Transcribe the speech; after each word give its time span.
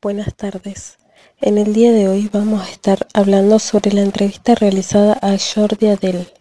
Buenas 0.00 0.34
tardes. 0.34 0.98
En 1.40 1.58
el 1.58 1.72
día 1.74 1.92
de 1.92 2.08
hoy 2.08 2.28
vamos 2.32 2.66
a 2.66 2.70
estar 2.70 3.06
hablando 3.12 3.58
sobre 3.58 3.92
la 3.92 4.00
entrevista 4.00 4.54
realizada 4.54 5.18
a 5.22 5.36
Jordi 5.38 5.88
Adel, 5.88 6.32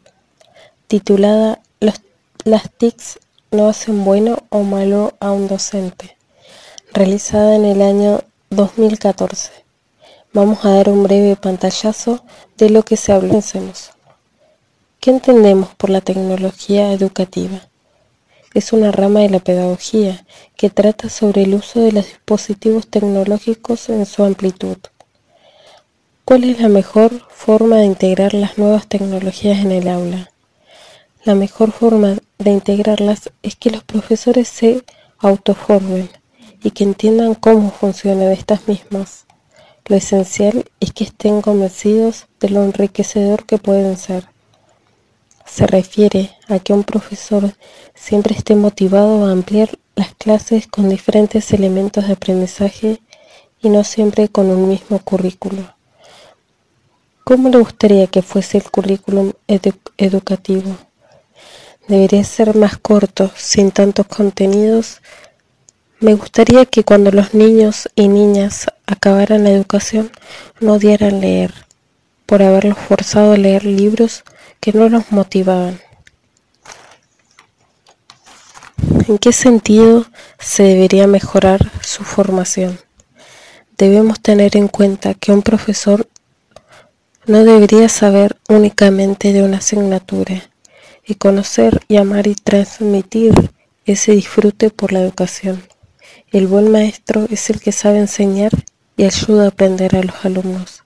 titulada 0.88 1.61
Las 1.79 2.71
TICs 2.71 3.20
no 3.52 3.68
hacen 3.68 4.04
bueno 4.04 4.39
o 4.50 4.64
malo 4.64 5.14
a 5.20 5.32
un 5.32 5.47
docente, 5.47 6.18
realizada 6.93 7.55
en 7.55 7.66
el 7.66 7.82
año 7.82 8.21
2014. 8.50 9.52
Vamos 10.34 10.66
a 10.66 10.71
dar 10.71 10.89
un 10.89 11.04
breve 11.04 11.36
pantallazo 11.36 12.23
de 12.57 12.70
lo 12.70 12.84
que 12.84 12.98
se 12.98 13.12
habló. 13.12 13.39
¿Qué 15.00 15.12
entendemos 15.12 15.75
por 15.75 15.89
la 15.89 16.01
tecnología 16.01 16.93
educativa? 16.93 17.71
Es 18.54 18.73
una 18.73 18.91
rama 18.91 19.21
de 19.21 19.29
la 19.29 19.39
pedagogía 19.39 20.25
que 20.57 20.69
trata 20.69 21.09
sobre 21.09 21.43
el 21.43 21.54
uso 21.54 21.79
de 21.79 21.92
los 21.92 22.05
dispositivos 22.05 22.87
tecnológicos 22.87 23.89
en 23.89 24.05
su 24.05 24.23
amplitud. 24.23 24.78
¿Cuál 26.25 26.43
es 26.43 26.59
la 26.59 26.69
mejor 26.69 27.11
forma 27.29 27.78
de 27.78 27.86
integrar 27.86 28.33
las 28.33 28.57
nuevas 28.57 28.87
tecnologías 28.87 29.59
en 29.59 29.71
el 29.71 29.87
aula? 29.87 30.32
La 31.23 31.36
mejor 31.36 31.71
forma 31.71 32.17
de 32.39 32.52
integrarlas 32.52 33.31
es 33.44 33.56
que 33.56 33.69
los 33.69 33.83
profesores 33.83 34.47
se 34.47 34.83
autoformen 35.20 36.09
y 36.64 36.72
que 36.72 36.83
entiendan 36.83 37.36
cómo 37.36 37.72
funcionan 37.72 38.31
estas 38.31 38.67
mismas. 38.67 39.25
Lo 39.86 39.95
esencial 39.95 40.66
es 40.80 40.94
que 40.94 41.03
estén 41.03 41.42
convencidos 41.42 42.28
de 42.39 42.50
lo 42.50 42.64
enriquecedor 42.64 43.45
que 43.45 43.58
pueden 43.58 43.97
ser 43.97 44.31
se 45.53 45.67
refiere 45.67 46.31
a 46.47 46.59
que 46.59 46.72
un 46.72 46.83
profesor 46.83 47.53
siempre 47.94 48.36
esté 48.36 48.56
motivado 48.56 49.26
a 49.26 49.31
ampliar 49.31 49.70
las 49.95 50.14
clases 50.16 50.66
con 50.67 50.88
diferentes 50.88 51.52
elementos 51.52 52.08
de 52.08 52.14
aprendizaje 52.14 53.02
y 53.61 53.70
no 53.70 53.84
siempre 53.84 54.30
con 54.30 54.50
un 54.50 54.70
mismo 54.70 55.00
currículo. 55.00 55.76
¿Cómo 57.26 57.50
le 57.50 57.58
gustaría 57.58 58.08
que 58.08 58.22
fuese 58.22 58.59
el 58.59 58.72
currículum 58.72 59.34
educativo? 59.98 60.78
Debería 61.88 62.23
ser 62.23 62.56
más 62.56 62.78
corto, 62.78 63.30
sin 63.36 63.72
tantos 63.72 64.08
contenidos. 64.08 65.02
Me 66.00 66.14
gustaría 66.14 66.66
que 66.66 66.86
cuando 66.86 67.11
los 67.11 67.33
niños 67.33 67.89
y 67.95 68.08
niñas 68.08 68.67
acabaran 68.86 69.44
la 69.44 69.52
educación 69.52 70.11
no 70.61 70.73
odiaran 70.73 71.20
leer, 71.20 71.54
por 72.26 72.42
haberlos 72.42 72.78
forzado 72.78 73.33
a 73.33 73.38
leer 73.38 73.66
libros 73.66 74.23
que 74.62 74.72
no 74.73 74.88
los 74.88 75.12
motivaban. 75.12 75.81
¿En 79.08 79.17
qué 79.17 79.34
sentido 79.34 80.06
se 80.40 80.64
debería 80.64 81.08
mejorar 81.08 81.72
su 81.81 82.04
formación? 82.04 82.80
Debemos 83.78 84.22
tener 84.22 84.56
en 84.56 84.67
cuenta 84.67 85.16
que 85.16 85.32
un 85.32 85.42
profesor 85.42 86.08
no 87.26 87.44
debería 87.44 87.89
saber 87.89 88.38
únicamente 88.48 89.34
de 89.34 89.42
una 89.42 89.58
asignatura 89.58 90.44
y 91.06 91.16
conocer 91.16 91.82
y 91.88 91.98
amar 91.98 92.28
y 92.28 92.36
transmitir 92.36 93.34
ese 93.86 94.12
disfrute 94.12 94.70
por 94.70 94.94
la 94.94 95.02
educación. 95.02 95.64
El 96.32 96.45
buen 96.45 96.72
maestro 96.72 97.26
es 97.32 97.50
el 97.50 97.59
que 97.59 97.72
sabe 97.72 97.98
enseñar 97.98 98.52
y 98.95 99.06
ayuda 99.06 99.45
a 99.45 99.48
aprender 99.48 99.95
a 99.95 100.04
los 100.04 100.23
alumnos. 100.23 100.84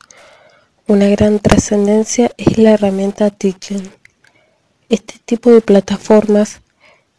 Una 0.87 1.07
gran 1.07 1.39
trascendencia 1.39 2.29
es 2.37 2.59
la 2.59 2.73
herramienta 2.73 3.31
Teaching. 3.31 3.89
Este 4.87 5.15
tipo 5.25 5.49
de 5.49 5.61
plataformas 5.61 6.61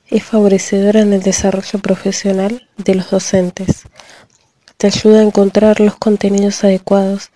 es 0.08 0.22
favorecedora 0.22 1.00
en 1.00 1.12
el 1.12 1.20
desarrollo 1.20 1.80
profesional 1.80 2.68
de 2.76 2.94
los 2.94 3.10
docentes. 3.10 3.82
Te 4.76 4.86
ayuda 4.86 5.18
a 5.18 5.24
encontrar 5.24 5.80
los 5.80 5.96
contenidos 5.96 6.62
adecuados 6.62 7.32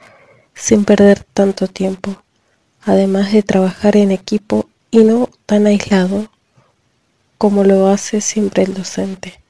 sin 0.54 0.84
perder 0.84 1.24
tanto 1.34 1.66
tiempo, 1.66 2.22
además 2.82 3.32
de 3.32 3.42
trabajar 3.42 3.96
en 3.96 4.12
equipo 4.12 4.68
y 4.92 4.98
no 4.98 5.28
tan 5.46 5.66
aislado 5.66 6.30
como 7.38 7.64
lo 7.64 7.88
hace 7.88 8.20
siempre 8.20 8.62
el 8.62 8.74
docente. 8.74 9.40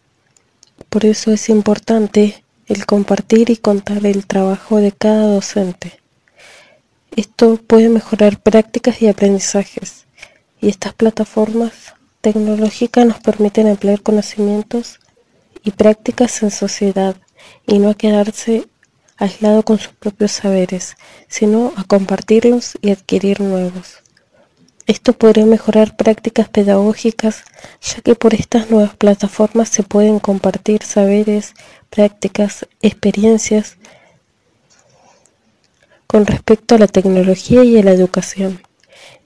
Por 0.88 1.04
eso 1.04 1.30
es 1.30 1.50
importante 1.50 2.42
el 2.68 2.86
compartir 2.86 3.50
y 3.50 3.58
contar 3.58 4.06
el 4.06 4.26
trabajo 4.26 4.78
de 4.78 4.92
cada 4.92 5.26
docente. 5.26 5.99
Esto 7.16 7.56
puede 7.56 7.88
mejorar 7.88 8.40
prácticas 8.40 9.02
y 9.02 9.08
aprendizajes, 9.08 10.06
y 10.60 10.68
estas 10.68 10.94
plataformas 10.94 11.72
tecnológicas 12.20 13.04
nos 13.06 13.18
permiten 13.18 13.66
emplear 13.66 14.00
conocimientos 14.02 15.00
y 15.64 15.72
prácticas 15.72 16.42
en 16.42 16.50
sociedad 16.50 17.16
y 17.66 17.78
no 17.78 17.90
a 17.90 17.94
quedarse 17.94 18.68
aislado 19.16 19.64
con 19.64 19.78
sus 19.78 19.92
propios 19.92 20.32
saberes, 20.32 20.96
sino 21.28 21.72
a 21.76 21.84
compartirlos 21.84 22.78
y 22.80 22.90
adquirir 22.90 23.40
nuevos. 23.40 23.98
Esto 24.86 25.12
podría 25.12 25.46
mejorar 25.46 25.96
prácticas 25.96 26.48
pedagógicas, 26.48 27.44
ya 27.82 28.00
que 28.02 28.14
por 28.14 28.34
estas 28.34 28.70
nuevas 28.70 28.96
plataformas 28.96 29.68
se 29.68 29.82
pueden 29.82 30.20
compartir 30.20 30.82
saberes, 30.82 31.54
prácticas, 31.90 32.66
experiencias 32.82 33.76
con 36.10 36.26
respecto 36.26 36.74
a 36.74 36.78
la 36.78 36.88
tecnología 36.88 37.62
y 37.62 37.78
a 37.78 37.84
la 37.84 37.92
educación. 37.92 38.60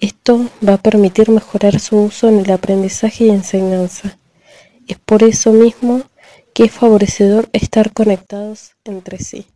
Esto 0.00 0.50
va 0.68 0.74
a 0.74 0.82
permitir 0.82 1.30
mejorar 1.30 1.80
su 1.80 1.96
uso 1.96 2.28
en 2.28 2.40
el 2.40 2.50
aprendizaje 2.50 3.24
y 3.24 3.30
enseñanza. 3.30 4.18
Es 4.86 4.98
por 4.98 5.22
eso 5.22 5.50
mismo 5.50 6.02
que 6.52 6.64
es 6.64 6.72
favorecedor 6.72 7.48
estar 7.54 7.94
conectados 7.94 8.72
entre 8.84 9.16
sí. 9.16 9.46